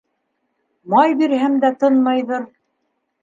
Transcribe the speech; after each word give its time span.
Май 0.93 1.13
бирһәм 1.19 1.59
дә 1.65 1.71
тынмайҙыр 1.83 2.49